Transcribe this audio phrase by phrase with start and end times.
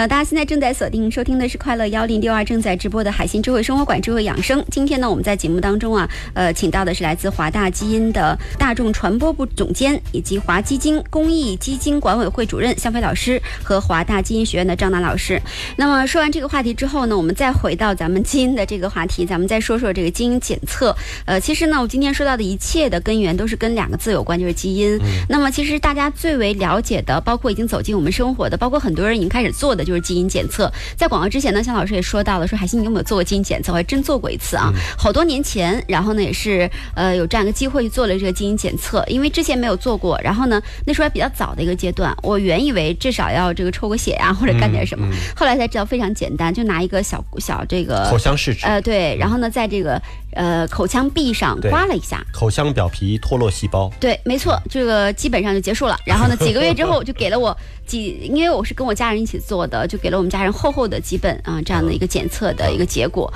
[0.00, 4.64] 呃，大家现在正在锁定收听的是快乐幺零六二正在直播的海信智慧生活馆智慧养生。
[4.70, 15.38] 今天呢，我们在节目当中啊，呃，请到的是来自华大基因的大众传播部总监，以及华基金公益基金管委会主任向飞老师和华大基因学院的张楠老师。
[15.76, 20.96] 那么说完这个话题之后呢，我们再回到咱们基因的这个话题，咱们再说说这个基因检测。
[21.26, 24.98] 呃，其实呢，我今天说到的一切的根源都是跟两个字有关，就是基因。
[25.28, 30.70] 那么其实大家最为了解的，包括已经走进我们生活的，包括很多人已经开始做的，就是基因检测。
[30.96, 33.72] 在广告之前呢，向老师也说到了，说海鑫你有没有做过基因检测？
[33.72, 35.82] 我还真做过一次啊，好多年前。
[35.88, 40.20] 然后呢，也是呃有这样一个机会去做了这个基因检测，因为之前没有做过。
[40.22, 45.06] 然后呢，那时候还比较早的一个阶段，我原以为至少要这个抽个血呀，或者干点什么。
[45.34, 50.00] 后来才知道非常简单，就拿一个小小这个口腔试纸，呃对，然后呢，在这个
[50.32, 53.90] 呃口腔壁上刮了一下，口腔表皮脱落细胞。
[54.00, 55.96] 对，没错，这个基本上就结束了。
[56.04, 57.56] 然后呢， 几个月之后就给了我
[57.86, 63.32] 几，因为我是跟我家人一起做的，就给了我们家人厚厚的几本啊这样的一个检测的一个结果。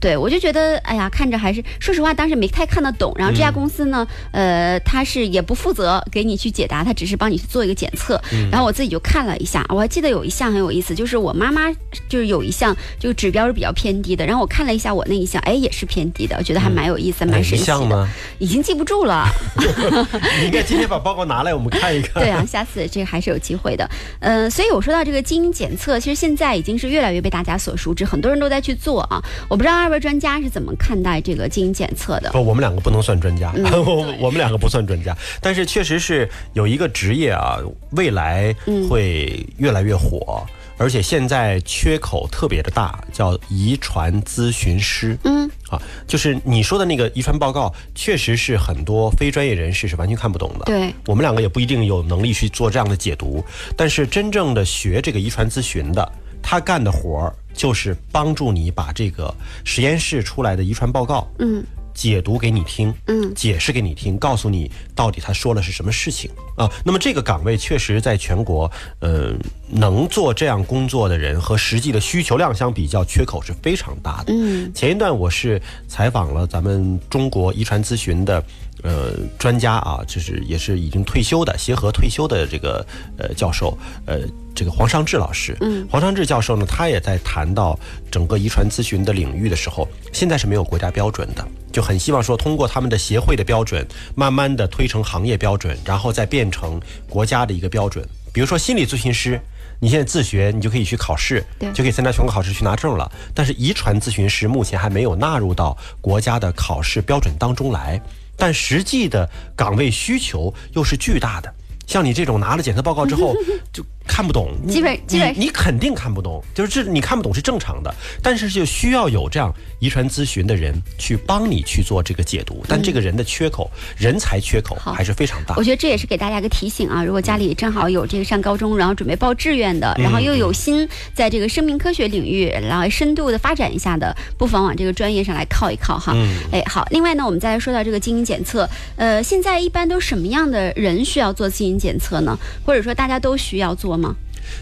[0.00, 3.12] 对我就觉得，哎呀，看着还是说实话，当时没太看得懂。
[3.16, 8.20] 然后这家公司呢，呃，他是也不负责给你去解答，他只是帮你去做一个检测。
[8.50, 11.70] 然后我自己就看了一下，我还记得有一项很有意思，就是我妈妈
[12.08, 14.24] 就是有一项就指标是比较偏低的。
[14.24, 18.08] 然后我看了一下我那一项，哎，也是偏低的，我觉得还蛮有意思，蛮神奇的。
[18.38, 19.26] 已经记不住了。
[20.38, 22.22] 你应该今天把报告拿来，我们看一看。
[22.22, 23.88] 对啊，下次这个还是有机会的。
[24.20, 29.20] 嗯，所以我说到这个基因检测，其实现在已经是越来越被大家所熟知，很多人都在去做啊。
[29.48, 32.30] 我不知道二位专家是怎么看待这个基因检测的？
[32.30, 33.52] 不，我们两个不能算专家，
[33.84, 37.58] 我我们两个不算专家，但是确实是有一个职业啊，
[37.90, 38.54] 未来
[38.88, 40.46] 会越来越火。
[40.78, 45.18] 而且现在缺口特别的大，叫遗传咨询师。
[45.24, 50.64] 嗯，啊，就是你说的那个遗传报告，确实是很多非专业人士是完全看不懂的。
[50.66, 53.44] 对，我们两个也不一定有能力去做这样的解读。
[53.76, 59.34] 但是真正的学这个遗传咨询的，他干的活儿就是帮助你把这个
[59.64, 61.62] 实验室出来的遗传报告，嗯。
[61.98, 66.70] 解读给你听，嗯，解释给你听，告诉你到底他说了是什么事情啊？
[66.84, 69.34] 那么这个岗位确实在全国，呃，
[69.68, 74.32] 能做这样工作的人和实际的需求量相比较，缺口是非常大的。
[74.32, 78.40] 嗯，前一段我是采访了咱们中国遗传咨询的。
[78.82, 82.84] 呃，专家啊，就是也是已经退休的协和退休的这个
[83.16, 84.20] 呃教授，呃，
[84.54, 85.56] 这个黄尚志老师。
[85.60, 87.78] 嗯，黄尚志教授呢，他也在谈到
[88.10, 98.06] 整个遗传咨询的领域的时候，现在是没有国家标准的，就很希望说通过他们的协会的标准，慢慢的推成行业标准，然后再变成国家的一个标准。
[98.32, 99.40] 比如说心理咨询师，
[99.80, 101.44] 你现在自学，你就可以去考试，
[101.74, 103.10] 就可以参加全国考试去拿证了。
[103.34, 108.00] 但是遗传咨询师目前还没有纳入到国家的考试标准当中来。
[108.38, 111.52] 但实际的岗位需求又是巨大的，
[111.86, 113.34] 像你这种拿了检测报告之后
[113.70, 113.84] 就。
[114.08, 125.54] 看不懂，基本基本你肯定看不懂，就是这你看不懂是正常的，但是就需要有这样遗传咨询的人去帮你去做这个解读，但这个人的缺口，人才缺口还是非常大。
[125.56, 136.16] 我觉得这也是给大家一个提醒啊，如果家里正好有这个上高中，然后准备报志愿的，然后又有心在这个生命科学领域然后深度的发展一下的，不妨往这个专业上来靠一靠哈。
[136.50, 138.66] 哎，好，另外呢，我们再来说到这个基因检测，
[138.96, 142.38] 呃，现在一般都什么样的人需要做基因检测呢？
[142.64, 143.97] 或者说大家都需要做？
[143.98, 144.14] 吗？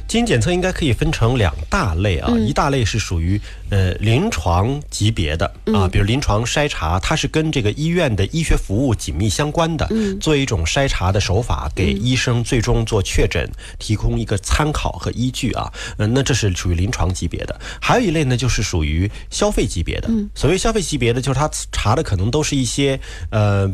[0.09, 9.89] 基因检测应该可以分成两大类啊，一大类是属于呃临床级别的啊，比如临床筛查，它是跟这个医院的医学服务紧密相关的，
[10.21, 13.49] 作为一种筛查的手法，给医生最终做确诊
[13.79, 15.73] 提供一个参考和依据啊。
[15.99, 17.61] 嗯，那这是属于临床级别的。
[17.81, 20.11] 还有一类呢，就是属于消费级别的。
[20.35, 22.99] 所谓消费级别的，就是它查的可能都是一些
[23.31, 23.73] 呃。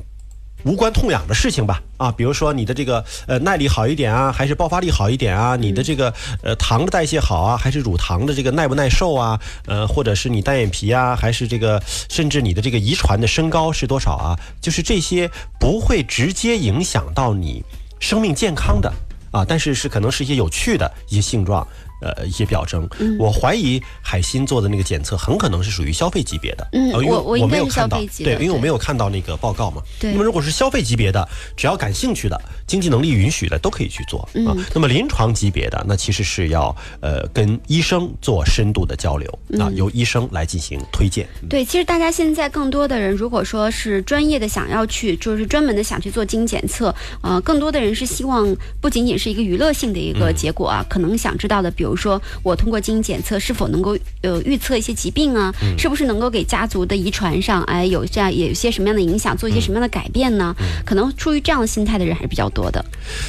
[0.65, 5.56] 无关痛痒的事情吧，啊，比如说你的这个呃耐力好一点啊，还是爆发力好一点啊？
[5.56, 6.12] 你的这个
[6.43, 9.41] 呃糖的代谢好啊，还是乳糖的这个耐不耐受啊？
[9.67, 14.39] 呃，或者是你单眼皮啊，还是这个甚至你的这个遗传的身高是多少啊？
[14.61, 17.65] 就是这些不会直接影响到你
[17.99, 18.93] 生命健康的
[19.31, 21.67] 啊，但是是可能是一些有趣的一些性状。
[22.02, 26.66] 呃，一些表征，我怀疑海鑫做的那个检测很可能是属于消费级别的。
[26.72, 29.81] 嗯，我我没有看到，对，因为我没有看到那个报告嘛。
[30.00, 30.10] 对。
[30.10, 34.50] 那么如果是消费级别的，只要感兴趣的、经济能力允许的，都可以去做啊。
[34.75, 41.28] 那么临床级别的，那其实是要呃跟医生做深度的交流啊，由医生来进行推荐。
[41.48, 51.92] 对，其实大家现在更多的人，如果说是专业的想要去，就是专门的想去做基因检测，呃，更多的人是希望不仅仅是一个娱乐性的一个结果啊，可能想知道的，比如。
[51.93, 55.53] 如说我通过基因检测是否能够呃预测一些疾病啊？
[55.79, 60.55] 是不是能够给家族的遗传上哎有这样有一些什么样的影响，做一些什么样的改变呢？
[60.87, 62.85] 可能出于这样的心态的人还是比较多的。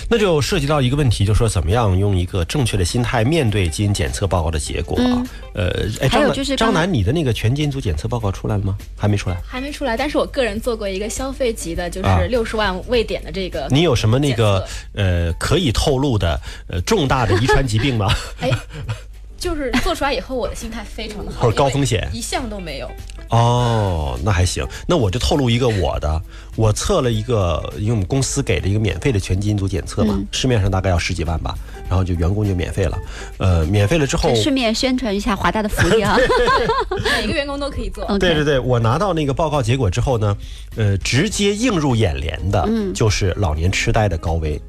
[0.10, 5.24] 那就涉及到一个问题，就是说怎么样用一个正确的心态面对基因检测报告的结果啊？
[5.54, 8.78] 呃，哎，还有就是张楠，你的那个全基因组检测报告出来了吗？
[8.98, 9.38] 还没出来？
[9.46, 9.98] 还没出来。
[9.98, 13.68] 但是我个人做过一个消费级的，就是六十万位点的这个。
[13.70, 18.12] 你有什么那个呃可以透露的呃重大的遗传疾病吗？
[18.40, 18.50] 哎，
[19.38, 22.90] 就是做出来以后，我的心态非常的好，或者高风险，一项都没有。
[23.30, 24.66] 哦，那还行。
[24.88, 26.22] 那我就透露一个我的，
[26.56, 31.54] 我测了一个，因为我们公司给了一个免费的全基因组检测嘛，市面上大概要十几万吧。
[31.90, 32.98] 然后就员工就免费了，
[33.38, 36.18] 呃，免费了之后，顺便宣传一下华大的福利啊
[37.22, 38.06] 每个员工都可以做。
[38.18, 40.38] 对对对，我拿到那个报告结果之后呢，
[40.78, 44.60] 呃，直接映入眼帘的就是老年痴呆的高危，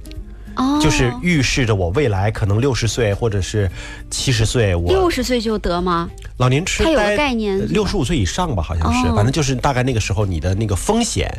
[0.56, 3.70] 哦，就是预示着我未来可能六十岁或者是
[4.10, 6.08] 七十岁，我六十岁就得吗？
[6.38, 11.32] 老年痴呆，它有个概念，六十五岁以上吧，好像是，反正就是大概那个时候你的那个风险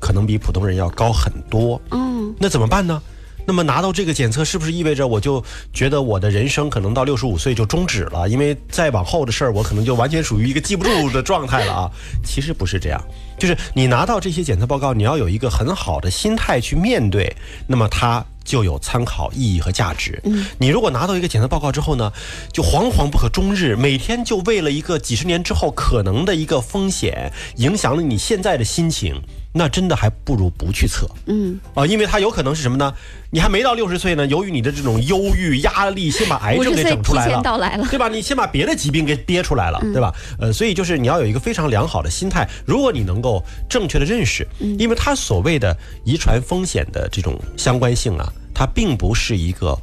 [0.00, 1.80] 可能比普通人要高很多。
[1.90, 3.00] 嗯，那怎么办呢？
[3.48, 5.42] 那么拿到这个检测，是不是意味着我就
[5.72, 8.28] 觉得我的人生可能到六十五岁就终止了？
[8.28, 11.90] 因为再往后的事儿，我可能就完全属于一个记不住的状态了啊！
[12.22, 13.02] 其实不是这样，
[13.38, 17.34] 就是你拿到这些检测报告，你要有一个很好的心态去面对，
[17.66, 20.18] 那么它就有参考意义和价值。
[20.24, 22.10] 嗯，你如果拿到一个检测报告之后呢，
[22.50, 29.20] 就惶惶不可终日，每天就为了一个几十年之后可能的一个风险，影响了你现在的心情。
[29.50, 32.92] 那真的还不如不去测，嗯啊，因为它有可能是什么呢？
[33.30, 37.42] 你还没到六十岁呢，由于你的这种忧郁压力，先把癌症给整出来了，
[37.90, 38.08] 对吧？
[38.08, 40.14] 你先把别的疾病给憋出来了，对吧？
[40.38, 42.46] 呃，所以就是你要有一个非常良好的心态。
[42.66, 44.46] 如果你能够正确的认识，
[44.78, 49.78] 因为它所谓的遗传风险的这种相关性啊，它并不是一个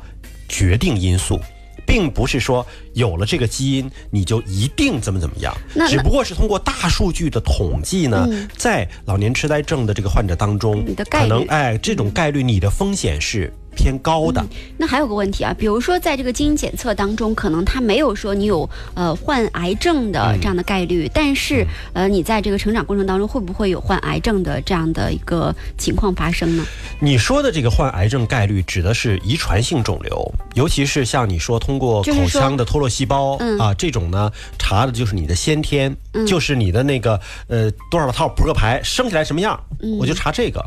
[0.50, 1.39] 决定因素。
[1.88, 5.56] 并不是说有了这个基因你就一定怎么怎么样，
[5.88, 8.27] 只不过是通过大数据的统计呢，
[8.57, 13.54] 在老年痴呆症的这个患者当中，可能哎这种概率你的风险是。
[13.86, 14.44] 偏高的，
[14.78, 26.66] 那还有个问题啊，比如说在这个基因检测当中，可能他没有说你有呃患癌症的这样的概率，但是呃你在这个成长过程当中会不会有患癌症的这样的一个情况发生呢？
[27.00, 35.96] 你说的这个患癌症概率指的是遗传性肿瘤，尤其是像你说通过口腔的脱落细胞啊这种呢，查的就是你的先天，
[36.26, 39.64] 就是你的那个呃多少套扑克牌生下来什么样，
[40.00, 40.60] 我就查这个。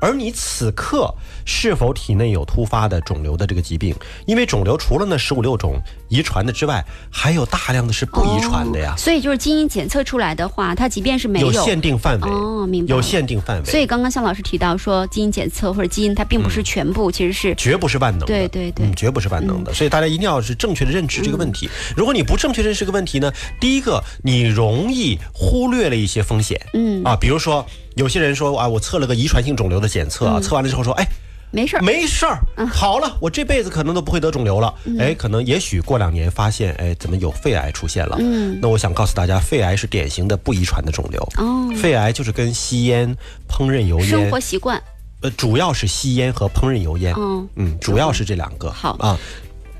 [0.00, 1.14] 而你此刻
[1.44, 3.94] 是否体内有突发的肿瘤的这个疾病？
[4.26, 8.94] 因为肿瘤除了那十五六种遗传的之外，还有大量的是不遗传的呀。
[8.96, 13.70] 所以就是基因检测出来的话，它即便是没有有限定范围哦，明白有限定范围。
[13.70, 18.26] 所以刚刚向老师提到说，基因检测或者基因它并不是全部，其实是绝不是万能的。
[18.26, 19.74] 对对对，绝不是万能的。
[19.74, 21.68] 所以大家一定要是正确的认知这个问题。
[21.96, 23.30] 如果你不正确认识这个问题呢，
[23.60, 26.60] 第一个你容易忽略了一些风险。
[26.72, 27.66] 嗯啊，比如说。
[27.96, 31.06] 有些人说啊，我测了个遗传性肿瘤的检测啊，测完了之后说，哎，
[31.50, 34.72] 没事儿，没事儿，好了，我这辈子可能都不会得肿瘤了。
[34.98, 38.16] 哎，可能也许过两年发现，哎，怎么有肺癌出现了？
[38.20, 41.20] 嗯，那我想告诉大家，肺癌是典型的不遗传的肿瘤。
[41.38, 43.14] 哦，肺癌就是跟吸烟、
[43.48, 44.80] 烹饪油烟、生活习惯，
[45.22, 47.12] 呃，主要是吸烟和烹饪油烟。
[47.18, 48.70] 嗯嗯，主要是这两个。
[48.70, 49.18] 好啊。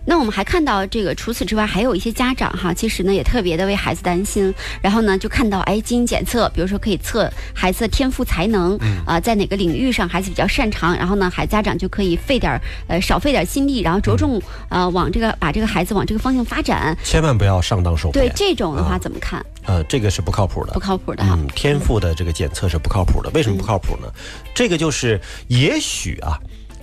[0.04, 4.52] 那我们还看到这个，除此之外，还有一些家长哈，其实呢也特别的为孩子担心。
[4.80, 10.96] 然后呢，就看到哎，基因检测，比如说可以测孩子的天赋才能，啊，在哪个领域上孩子比较擅长。
[10.96, 16.96] 然后呢，孩家长就可以费点呃少费点心力，然后着重呃往这个把这个孩子往这个方向发展。
[17.04, 18.24] 千万不要上当受骗。
[18.24, 19.44] 对这种的话怎么看？
[19.66, 21.38] 呃，这个是不靠谱的，不靠谱的哈。
[21.54, 24.10] 天赋的这个检测是不靠谱的，为什么不靠谱呢？
[24.54, 26.38] 这个就是也许啊。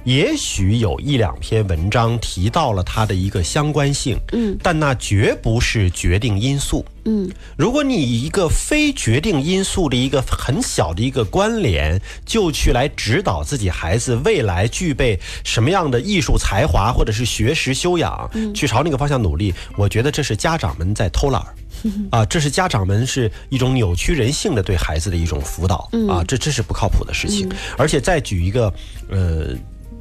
[0.07, 7.29] 也许有一两篇文章提到了它的一个相关性，嗯，但那绝不是决定因素，嗯。
[7.57, 21.53] 如果你以一个非决定因素的一个很小的一个关联，就去来指导自己孩子未来具备什么样的艺术才华或者是学识修养，去朝那个方向努力，我觉得这是家长们在偷懒儿，
[22.11, 27.51] 啊，这是家长们是一种扭曲人性的对孩子的一种辅导，啊，这这是不靠谱的事情。
[27.77, 28.73] 而且再举一个，
[29.09, 29.53] 呃。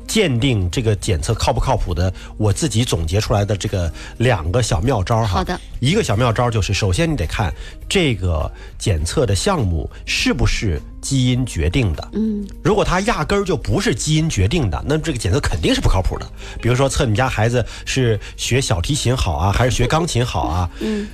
[0.07, 5.27] 鉴定这个检测靠不靠谱的，我自己总结出来的这个两个小妙招哈。
[5.27, 7.53] 好的，一个小妙招就是，首先你得看
[7.89, 12.09] 这个检测的项目是不是基因决定的。
[12.13, 16.27] 嗯，如果它压根儿就不是基因决定的，那这个检测肯定是不靠谱的。
[16.63, 20.71] 比如说测你家孩子是学小提琴好啊，还是学钢琴好啊？
[20.81, 21.07] 嗯，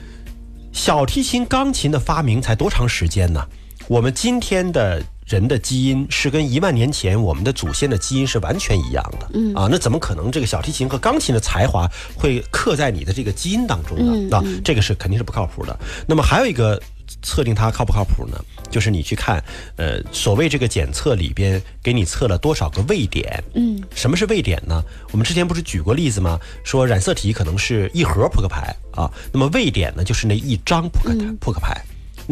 [0.73, 3.45] 小提琴、钢琴的发明才多长时间呢？
[3.89, 5.03] 我们今天的。
[5.33, 13.97] 人的基因是跟一万年前我们的祖先的基因是完全一样的，嗯啊，那怎么可能这个小提琴和钢琴的才华会刻在你的这个基因当中
[14.29, 14.37] 呢？
[14.37, 15.75] 啊，这个是肯定是不靠谱的。
[16.07, 16.79] 那么还有一个
[17.23, 18.37] 测定它靠不靠谱呢？
[18.71, 19.43] 就是你去看，
[19.77, 23.43] 呃，所谓这个检测里边给你测了多少个位点？
[23.55, 24.85] 嗯，什么是位点呢？
[25.12, 26.39] 我们之前不是举过例子吗？
[26.62, 31.83] 说染色体可能是一盒扑克牌啊，那么位点呢就是那一张扑克牌扑克牌。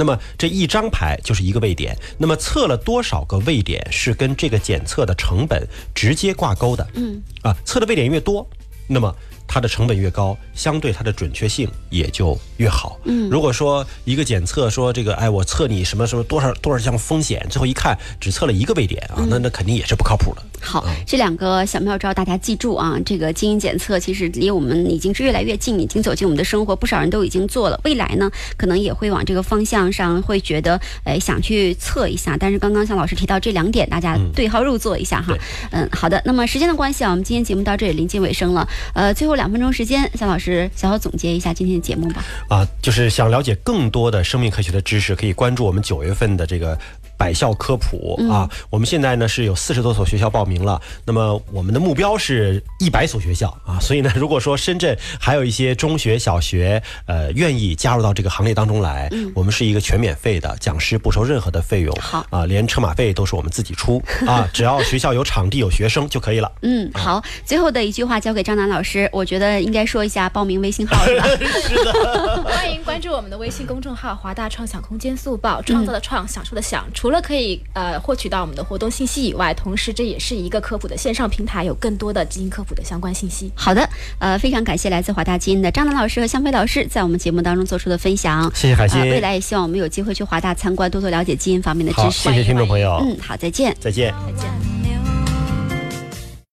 [0.00, 5.62] 那么这一张牌就是一个位点，那么测了多少个位点是跟这个检测的成本
[5.94, 6.88] 直接挂钩的。
[6.94, 8.48] 嗯，啊，测的位点越多，
[8.86, 9.14] 那么
[9.52, 13.00] 它的成本越高，相对它的准确性也就越好。
[13.04, 20.42] 嗯，如果说一个检测说这个，哎，我测你什么什么多少多少项风险，最后一看只测了一个位点啊，那那肯定也是不靠谱的。
[20.62, 22.96] 好，这两个小妙招大家记住啊！
[23.04, 27.80] 这个基因检测其实离我们已经是越来越近，已经走进我们的生活，不少人都已经做了。
[27.82, 32.36] 未来呢，可能也会往这个方向上，会觉得哎想去测一下。
[32.38, 35.34] 但是刚刚向老师提到这两点，大家对号入座一下哈。
[35.72, 36.22] 嗯，好的。
[36.26, 38.68] 那么时间的关系啊，我们今天节目到这里临近尾声了。
[38.92, 42.22] 呃，最后两分钟时间，向老师小小总结一下今天的节目吧。
[42.50, 46.78] 啊，就是想了解更多的生命科学的知识，可以关注我们九月份的这个。
[47.20, 62.24] 百校科普啊，我们现在呢是有四十多所学校报名了，那么我们的目标是一百所学校啊，所以呢，如果说深圳还有一些中学、小学，呃，愿意加入到这个行列当中来，我们是一个全免费的，讲师不收任何的费用，好。
[62.30, 66.50] 啊，连车马费都是我们自己出啊， 只要学校有场地、有学生就可以了。
[66.62, 71.26] 嗯，好，最后的一句话交给张楠老师，我觉得应该说一下报名微信号是吧？
[71.60, 83.50] 是的，欢迎关注我们的微信公众号“华大创想空间速报”，创造的创，享受的享，除除了可以呃获取到我们的活动信息以外，同时这也是一个科普的线上平台，有更多的基因科普的相关信息。
[83.56, 83.90] 好的，
[84.20, 88.48] 呃，非常感谢来自华大基因的张楠老师和向飞老师在我们节目当中做出的分享。
[88.54, 89.00] 谢谢海鑫。
[89.10, 92.28] 未来也希望我们有机会去华大参观，多多了解基因方面的知识。
[92.28, 93.02] 谢谢听众朋友。
[93.02, 93.76] 嗯，好，再见。
[93.80, 94.14] 再见。
[94.24, 94.79] 再见。